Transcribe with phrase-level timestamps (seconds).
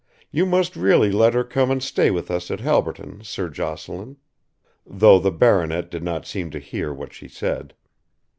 [0.31, 4.17] You must really let her come and stay with us at Halberton, Sir Jocelyn,"
[4.83, 7.75] though the baronet did not seem to hear what she said.